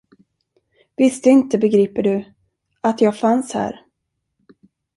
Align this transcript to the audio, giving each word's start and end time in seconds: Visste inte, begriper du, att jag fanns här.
Visste 0.97 1.29
inte, 1.29 1.57
begriper 1.57 2.03
du, 2.03 2.25
att 2.81 3.01
jag 3.01 3.17
fanns 3.17 3.53
här. 3.53 3.85